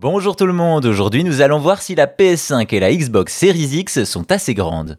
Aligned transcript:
Bonjour 0.00 0.36
tout 0.36 0.46
le 0.46 0.52
monde, 0.52 0.86
aujourd'hui 0.86 1.24
nous 1.24 1.40
allons 1.40 1.58
voir 1.58 1.82
si 1.82 1.96
la 1.96 2.06
PS5 2.06 2.72
et 2.72 2.78
la 2.78 2.94
Xbox 2.94 3.34
Series 3.34 3.78
X 3.78 4.04
sont 4.04 4.30
assez 4.30 4.54
grandes. 4.54 4.96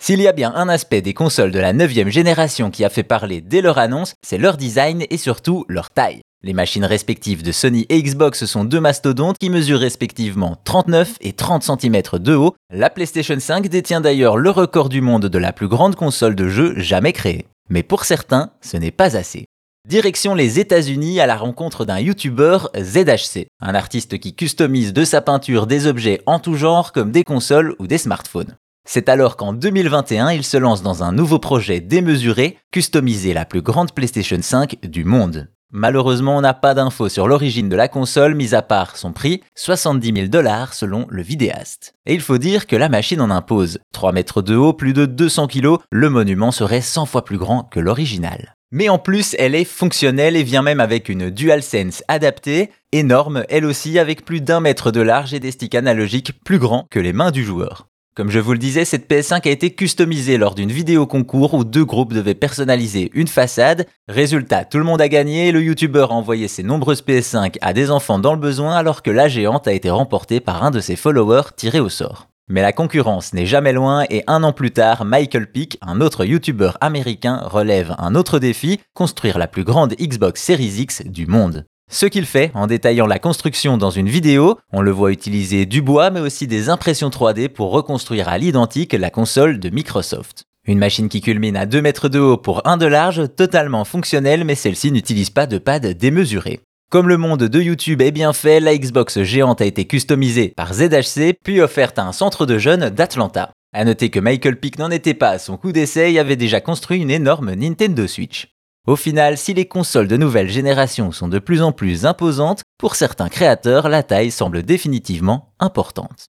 S'il 0.00 0.22
y 0.22 0.26
a 0.26 0.32
bien 0.32 0.54
un 0.54 0.70
aspect 0.70 1.02
des 1.02 1.12
consoles 1.12 1.50
de 1.50 1.58
la 1.58 1.74
9ème 1.74 2.08
génération 2.08 2.70
qui 2.70 2.82
a 2.82 2.88
fait 2.88 3.02
parler 3.02 3.42
dès 3.42 3.60
leur 3.60 3.76
annonce, 3.76 4.14
c'est 4.26 4.38
leur 4.38 4.56
design 4.56 5.04
et 5.10 5.18
surtout 5.18 5.66
leur 5.68 5.90
taille. 5.90 6.22
Les 6.42 6.54
machines 6.54 6.86
respectives 6.86 7.42
de 7.42 7.52
Sony 7.52 7.84
et 7.90 8.02
Xbox 8.02 8.46
sont 8.46 8.64
deux 8.64 8.80
mastodontes 8.80 9.36
qui 9.36 9.50
mesurent 9.50 9.80
respectivement 9.80 10.56
39 10.64 11.16
et 11.20 11.34
30 11.34 11.64
cm 11.64 12.02
de 12.14 12.34
haut. 12.34 12.54
La 12.72 12.88
PlayStation 12.88 13.38
5 13.38 13.68
détient 13.68 14.00
d'ailleurs 14.00 14.38
le 14.38 14.48
record 14.48 14.88
du 14.88 15.02
monde 15.02 15.26
de 15.26 15.38
la 15.38 15.52
plus 15.52 15.68
grande 15.68 15.94
console 15.94 16.34
de 16.34 16.48
jeu 16.48 16.72
jamais 16.78 17.12
créée. 17.12 17.44
Mais 17.68 17.82
pour 17.82 18.06
certains, 18.06 18.52
ce 18.62 18.78
n'est 18.78 18.92
pas 18.92 19.14
assez. 19.14 19.44
Direction 19.88 20.34
les 20.34 20.60
États-Unis 20.60 21.18
à 21.18 21.26
la 21.26 21.38
rencontre 21.38 21.86
d'un 21.86 21.98
YouTuber 21.98 22.58
ZHC, 22.78 23.46
un 23.62 23.74
artiste 23.74 24.18
qui 24.18 24.34
customise 24.34 24.92
de 24.92 25.02
sa 25.02 25.22
peinture 25.22 25.66
des 25.66 25.86
objets 25.86 26.20
en 26.26 26.38
tout 26.40 26.56
genre 26.56 26.92
comme 26.92 27.10
des 27.10 27.24
consoles 27.24 27.74
ou 27.78 27.86
des 27.86 27.96
smartphones. 27.96 28.56
C'est 28.86 29.08
alors 29.08 29.38
qu'en 29.38 29.54
2021, 29.54 30.32
il 30.32 30.44
se 30.44 30.58
lance 30.58 30.82
dans 30.82 31.02
un 31.04 31.12
nouveau 31.12 31.38
projet 31.38 31.80
démesuré, 31.80 32.58
customiser 32.70 33.32
la 33.32 33.46
plus 33.46 33.62
grande 33.62 33.92
PlayStation 33.92 34.36
5 34.38 34.76
du 34.82 35.04
monde. 35.04 35.48
Malheureusement, 35.72 36.36
on 36.36 36.42
n'a 36.42 36.52
pas 36.52 36.74
d'infos 36.74 37.08
sur 37.08 37.26
l'origine 37.26 37.70
de 37.70 37.76
la 37.76 37.88
console, 37.88 38.34
mis 38.34 38.54
à 38.54 38.60
part 38.60 38.98
son 38.98 39.14
prix, 39.14 39.42
70 39.54 40.12
000 40.14 40.28
dollars 40.28 40.74
selon 40.74 41.06
le 41.08 41.22
vidéaste. 41.22 41.94
Et 42.04 42.12
il 42.12 42.20
faut 42.20 42.36
dire 42.36 42.66
que 42.66 42.76
la 42.76 42.90
machine 42.90 43.22
en 43.22 43.30
impose. 43.30 43.78
3 43.94 44.12
mètres 44.12 44.42
de 44.42 44.54
haut, 44.54 44.74
plus 44.74 44.92
de 44.92 45.06
200 45.06 45.46
kg, 45.46 45.78
le 45.90 46.10
monument 46.10 46.52
serait 46.52 46.82
100 46.82 47.06
fois 47.06 47.24
plus 47.24 47.38
grand 47.38 47.62
que 47.62 47.80
l'original. 47.80 48.54
Mais 48.70 48.90
en 48.90 48.98
plus, 48.98 49.34
elle 49.38 49.54
est 49.54 49.64
fonctionnelle 49.64 50.36
et 50.36 50.42
vient 50.42 50.62
même 50.62 50.80
avec 50.80 51.08
une 51.08 51.30
DualSense 51.30 52.02
adaptée, 52.06 52.70
énorme 52.92 53.44
elle 53.48 53.64
aussi 53.64 53.98
avec 53.98 54.26
plus 54.26 54.42
d'un 54.42 54.60
mètre 54.60 54.90
de 54.90 55.00
large 55.00 55.32
et 55.32 55.40
des 55.40 55.52
sticks 55.52 55.74
analogiques 55.74 56.32
plus 56.44 56.58
grands 56.58 56.86
que 56.90 57.00
les 57.00 57.14
mains 57.14 57.30
du 57.30 57.44
joueur. 57.44 57.88
Comme 58.14 58.30
je 58.30 58.40
vous 58.40 58.52
le 58.52 58.58
disais, 58.58 58.84
cette 58.84 59.08
PS5 59.08 59.46
a 59.46 59.50
été 59.50 59.70
customisée 59.70 60.38
lors 60.38 60.54
d'une 60.54 60.72
vidéo 60.72 61.06
concours 61.06 61.54
où 61.54 61.64
deux 61.64 61.84
groupes 61.84 62.12
devaient 62.12 62.34
personnaliser 62.34 63.10
une 63.14 63.28
façade. 63.28 63.86
Résultat, 64.08 64.64
tout 64.64 64.78
le 64.78 64.84
monde 64.84 65.00
a 65.00 65.08
gagné, 65.08 65.52
le 65.52 65.62
youtubeur 65.62 66.10
a 66.12 66.16
envoyé 66.16 66.48
ses 66.48 66.64
nombreuses 66.64 67.02
PS5 67.02 67.56
à 67.60 67.72
des 67.72 67.90
enfants 67.90 68.18
dans 68.18 68.34
le 68.34 68.40
besoin 68.40 68.74
alors 68.74 69.02
que 69.02 69.10
la 69.10 69.28
géante 69.28 69.68
a 69.68 69.72
été 69.72 69.88
remportée 69.88 70.40
par 70.40 70.64
un 70.64 70.72
de 70.72 70.80
ses 70.80 70.96
followers 70.96 71.54
tiré 71.56 71.78
au 71.80 71.88
sort. 71.88 72.27
Mais 72.50 72.62
la 72.62 72.72
concurrence 72.72 73.34
n'est 73.34 73.44
jamais 73.44 73.74
loin 73.74 74.04
et 74.08 74.24
un 74.26 74.42
an 74.42 74.52
plus 74.52 74.70
tard, 74.70 75.04
Michael 75.04 75.50
Pick, 75.50 75.78
un 75.82 76.00
autre 76.00 76.24
YouTuber 76.24 76.70
américain, 76.80 77.42
relève 77.44 77.94
un 77.98 78.14
autre 78.14 78.38
défi, 78.38 78.80
construire 78.94 79.36
la 79.36 79.48
plus 79.48 79.64
grande 79.64 79.94
Xbox 79.94 80.42
Series 80.42 80.80
X 80.80 81.02
du 81.04 81.26
monde. 81.26 81.66
Ce 81.90 82.06
qu'il 82.06 82.24
fait 82.24 82.50
en 82.54 82.66
détaillant 82.66 83.06
la 83.06 83.18
construction 83.18 83.76
dans 83.76 83.90
une 83.90 84.08
vidéo, 84.08 84.58
on 84.72 84.80
le 84.80 84.90
voit 84.90 85.12
utiliser 85.12 85.66
du 85.66 85.82
bois 85.82 86.10
mais 86.10 86.20
aussi 86.20 86.46
des 86.46 86.70
impressions 86.70 87.10
3D 87.10 87.50
pour 87.50 87.70
reconstruire 87.70 88.28
à 88.28 88.38
l'identique 88.38 88.94
la 88.94 89.10
console 89.10 89.58
de 89.58 89.68
Microsoft. 89.68 90.44
Une 90.66 90.78
machine 90.78 91.08
qui 91.08 91.20
culmine 91.20 91.56
à 91.56 91.66
2 91.66 91.82
mètres 91.82 92.08
de 92.08 92.18
haut 92.18 92.36
pour 92.36 92.66
1 92.66 92.78
de 92.78 92.86
large, 92.86 93.22
totalement 93.36 93.84
fonctionnelle 93.84 94.44
mais 94.44 94.54
celle-ci 94.54 94.90
n'utilise 94.90 95.30
pas 95.30 95.46
de 95.46 95.58
pad 95.58 95.86
démesuré. 95.86 96.60
Comme 96.90 97.08
le 97.08 97.18
monde 97.18 97.42
de 97.42 97.60
YouTube 97.60 98.00
est 98.00 98.12
bien 98.12 98.32
fait, 98.32 98.60
la 98.60 98.74
Xbox 98.74 99.20
géante 99.20 99.60
a 99.60 99.66
été 99.66 99.84
customisée 99.84 100.54
par 100.56 100.72
ZHC 100.72 101.34
puis 101.44 101.60
offerte 101.60 101.98
à 101.98 102.06
un 102.06 102.12
centre 102.12 102.46
de 102.46 102.56
jeunes 102.56 102.88
d'Atlanta. 102.88 103.52
A 103.74 103.84
noter 103.84 104.08
que 104.08 104.18
Michael 104.18 104.58
Pick 104.58 104.78
n'en 104.78 104.90
était 104.90 105.12
pas 105.12 105.28
à 105.28 105.38
son 105.38 105.58
coup 105.58 105.72
d'essai 105.72 106.12
et 106.12 106.18
avait 106.18 106.36
déjà 106.36 106.62
construit 106.62 107.02
une 107.02 107.10
énorme 107.10 107.52
Nintendo 107.52 108.06
Switch. 108.06 108.54
Au 108.86 108.96
final, 108.96 109.36
si 109.36 109.52
les 109.52 109.68
consoles 109.68 110.08
de 110.08 110.16
nouvelle 110.16 110.48
génération 110.48 111.12
sont 111.12 111.28
de 111.28 111.38
plus 111.38 111.60
en 111.60 111.72
plus 111.72 112.06
imposantes, 112.06 112.62
pour 112.78 112.96
certains 112.96 113.28
créateurs, 113.28 113.90
la 113.90 114.02
taille 114.02 114.30
semble 114.30 114.62
définitivement 114.62 115.52
importante. 115.60 116.24